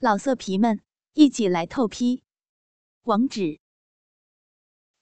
[0.00, 0.80] 老色皮们，
[1.14, 2.22] 一起来透批！
[3.02, 3.58] 网址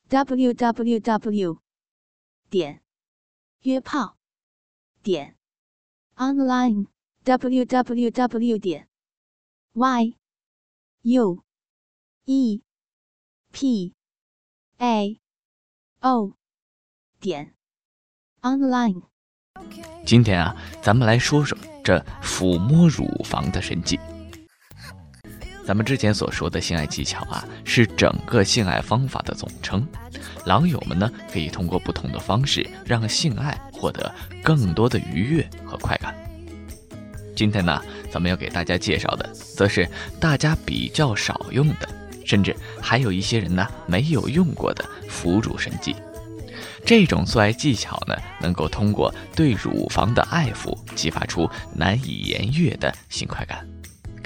[0.08, 1.60] ：w w w
[2.48, 2.82] 点
[3.60, 4.16] 约炮
[5.02, 5.36] 点
[6.14, 6.86] online
[7.24, 8.88] w w w 点
[9.74, 10.16] y
[11.02, 11.44] u
[12.24, 12.62] e
[13.52, 13.94] p
[14.78, 15.20] a
[16.00, 16.32] o
[17.20, 17.54] 点
[18.40, 19.02] online。
[20.06, 24.00] 今天啊，咱们来说说这抚摸乳房的神技。
[25.66, 29.84] 咱们之前所说的性爱技巧啊，是整个性爱方法的总称。
[30.44, 34.14] 狼友们呢，可以通过不同的方式，让性爱获得
[34.44, 36.14] 更多的愉悦和快感。
[37.34, 39.88] 今天呢，咱们要给大家介绍的，则是
[40.20, 41.88] 大家比较少用的，
[42.24, 45.96] 甚至还有一些人呢没有用过的腐乳神技。
[46.84, 53.66] 这种做爱技巧呢，能够通过对乳房的爱抚，激发出难以言喻的性快感。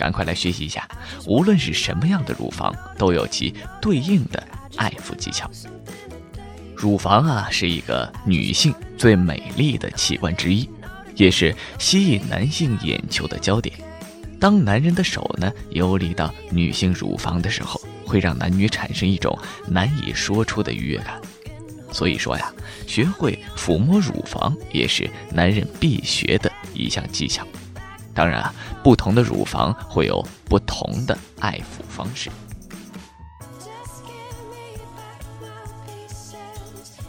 [0.00, 0.88] 赶快来学习一下，
[1.26, 4.42] 无论是什么样的乳房，都有其对应的
[4.76, 5.50] 爱抚技巧。
[6.74, 10.66] 乳房啊，是一个女性最美丽的器官之一，
[11.16, 13.76] 也是吸引男性眼球的焦点。
[14.40, 19.38] 当男人的手呢游离到女性乳房的时候，会让男女产生一种
[19.68, 21.20] 难以说出的愉悦感。
[21.92, 22.50] 所以说呀，
[22.86, 27.46] 学会抚摸乳房也是男人必学的一项技巧。
[28.20, 32.30] 当然啊，不同的乳房会有不同的爱抚方式。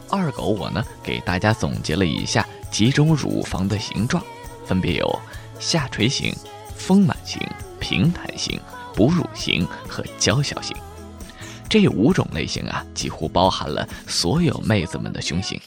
[0.10, 4.24] 二狗我呢给大家总结了一下几种乳房的形状，
[4.66, 5.20] 分别有
[5.60, 6.34] 下垂型、
[6.78, 7.42] 丰满型、
[7.78, 8.58] 平坦型、
[8.96, 10.74] 哺乳型和娇小型。
[11.68, 15.60] 这五种类型啊，几乎包含了所有妹子们的胸型。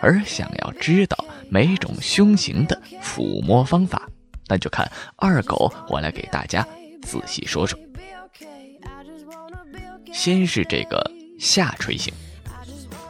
[0.00, 1.18] 而想要知道
[1.50, 4.08] 每种胸型的抚摸方法。
[4.48, 6.66] 那就看二狗，我来给大家
[7.02, 7.78] 仔细说说。
[10.12, 10.98] 先是这个
[11.38, 12.12] 下垂型，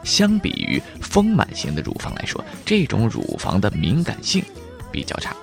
[0.03, 4.43] 相比于丰满型的乳房来说，这种乳房的敏感性
[4.91, 5.35] 比较差。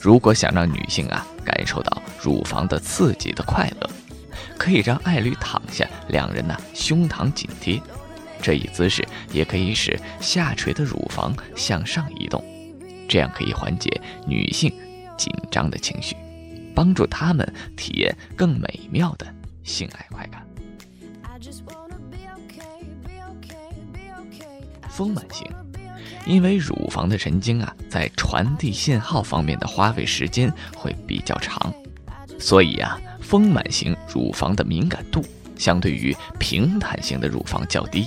[0.00, 3.90] 如果想让女性啊感受到乳房的刺激的快乐，
[4.58, 7.80] 可以让爱侣躺下，两人呢胸膛紧贴，
[8.40, 12.42] 这一姿势也可以使下垂的乳房向上移动，
[13.08, 14.72] 这样可以缓解女性。
[15.16, 16.16] 紧张的情绪，
[16.74, 17.46] 帮助他们
[17.76, 19.26] 体验更美妙的
[19.62, 20.46] 性爱快感。
[24.88, 25.50] 丰满型，
[26.26, 31.72] 因为乳房的神经啊，在传递信号方面的花费时间会比较长，
[32.38, 35.24] 所以啊，丰满型乳房的敏感度
[35.56, 38.06] 相对于平坦型的乳房较低。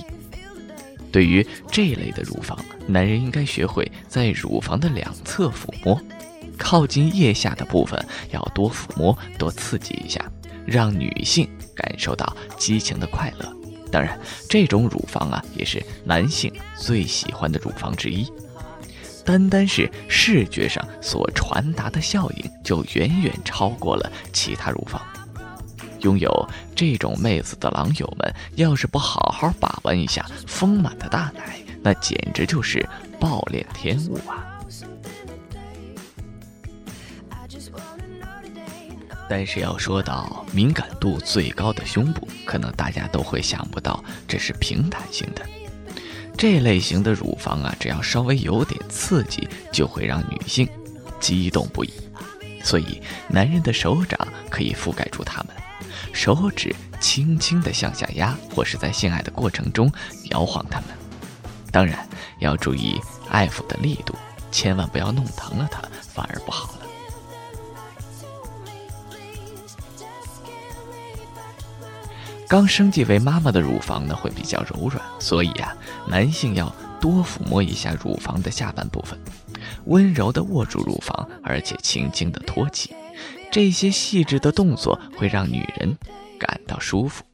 [1.10, 2.56] 对于这类的乳房，
[2.86, 6.00] 男人应该学会在乳房的两侧抚摸。
[6.58, 10.20] 靠近腋下的部分要多抚摸、多刺激一下，
[10.66, 13.52] 让女性感受到激情的快乐。
[13.92, 14.18] 当然，
[14.48, 18.30] 这种乳房啊，也是男性最喜欢的乳房之一。
[19.24, 25.00] 单单是视觉上所传达的效应，就远远超过了其他乳房。
[26.00, 32.86] 拥有这种妹子的狼友们，要是不好好把玩一下丰满的大奶，那简直就是
[33.18, 34.55] 暴殄天物啊！
[39.28, 45.42] 但是要说到敏感度最高的胸部，可能大家都会想不到这是平坦型的。
[46.38, 50.68] 这类型的乳房啊，只要稍微有点刺激，就会让女性
[51.18, 51.90] 激动不已。
[52.62, 54.18] 所以，男人的手掌
[54.50, 55.48] 可以覆盖住它们，
[56.12, 59.90] 手指轻轻地向下压，或是在性爱的过程中
[60.30, 60.90] 摇晃它们。
[61.72, 62.06] 当然，
[62.38, 64.14] 要注意爱抚的力度，
[64.52, 65.80] 千万不要弄疼了它，
[66.12, 66.74] 反而不好
[72.48, 75.76] 刚升级为妈妈的乳房呢，会比较柔软，所以啊，
[76.08, 79.18] 男性要多抚摸一下乳房的下半部分，
[79.86, 82.94] 温柔的握住乳房，而且轻轻的托起。
[83.50, 85.96] 这些细致的动作会让女人
[86.38, 87.24] 感到舒服。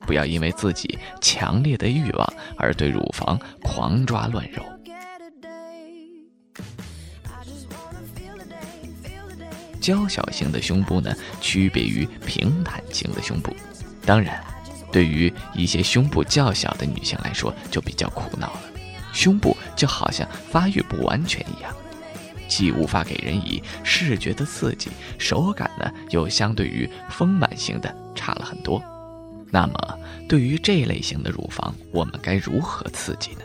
[0.00, 4.62] 不要因为自己强烈的欲望而对乳房狂抓乱揉。
[9.80, 13.54] 娇小型的胸部呢，区别于平坦型的胸部，
[14.04, 14.42] 当然。
[14.92, 18.60] 对于一些胸部较小的女性来说，就比较苦恼了。
[19.12, 21.74] 胸部就好像发育不完全一样，
[22.48, 28.82] 既无法给人以视觉的刺激，手感呢又相对于丰满型的差了很多。
[29.50, 29.98] 那么，
[30.28, 33.40] 对于这类型的乳房，我们该如何刺激呢？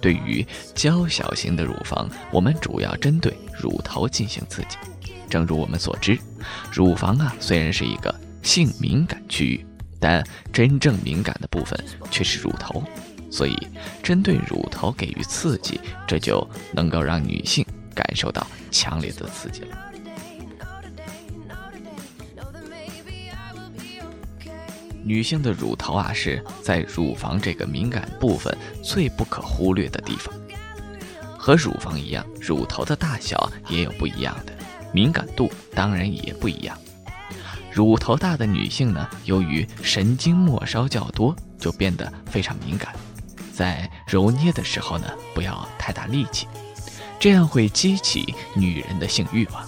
[0.00, 0.44] 对于
[0.74, 4.76] 娇小型的乳房，我们主要针对乳头进行刺激。
[5.30, 6.18] 正如我们所知，
[6.72, 8.12] 乳房啊虽然是一个
[8.42, 9.66] 性敏感区域，
[10.02, 10.22] 但
[10.52, 11.78] 真正敏感的部分
[12.10, 12.82] 却是乳头，
[13.30, 13.56] 所以
[14.02, 17.64] 针对乳头给予刺激，这就能够让女性
[17.94, 19.78] 感受到强烈的刺激了。
[25.04, 30.34] 女性的乳头啊，是在乳房这个敏感部分最不可忽略的地方。
[31.38, 34.52] 和乳房一样，乳头的大小也有不一样的，
[34.92, 36.76] 敏感度当然也不一样。
[37.72, 42.94] 乳头大的女性呢，由于神经末梢较多，就变得非常敏感。
[43.54, 46.46] 在揉捏的时候呢，不要太大力气，
[47.18, 49.64] 这样会激起女人的性欲望。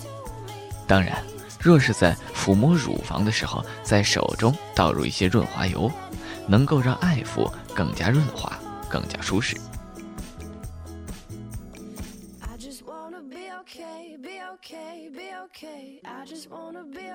[0.86, 1.22] 当然，
[1.58, 5.90] 若是在抚摸乳房的时候，在手中倒入一些润滑油，
[6.46, 8.52] 能够让爱抚更加润滑，
[8.86, 9.56] 更加舒适。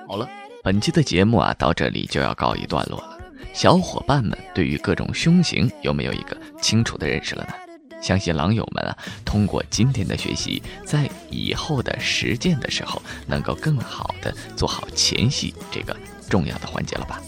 [0.06, 0.28] 好了，
[0.62, 3.18] 本期的节目啊，到这里就要告一段落了。
[3.52, 7.54] 小伙伴们对于各种胸型有没有一个清楚的认识了呢？
[8.00, 15.96] 相信狼友们啊，通过今天的学习，在以后的实践的时候，能够更好的做好前戏这个
[16.28, 17.20] 重要的环节了吧？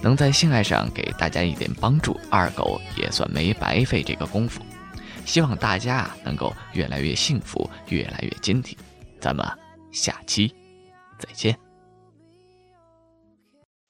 [0.00, 4.62] 能在性爱上给大家一点帮助，二狗也算没白费这个功夫。
[5.26, 8.76] 希望大家啊能够越来越幸福，越来越坚挺。
[9.24, 9.42] 咱们
[9.90, 10.54] 下期
[11.18, 11.58] 再见。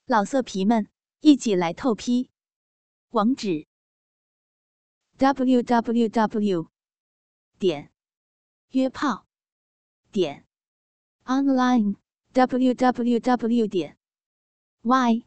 [0.06, 0.86] 老色皮们，
[1.22, 2.30] 一起来透批！
[3.10, 3.66] 网址
[5.18, 6.70] ：w w w
[7.58, 7.90] 点
[8.68, 9.26] 约炮
[10.12, 10.46] 点
[11.24, 11.96] online
[12.32, 13.98] w w w 点
[14.82, 15.26] y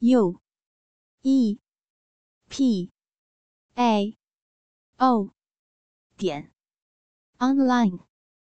[0.00, 0.40] u
[1.20, 1.60] e
[2.48, 2.90] p
[3.74, 4.18] a
[4.96, 5.32] o
[6.16, 6.50] 点
[7.38, 8.11] online。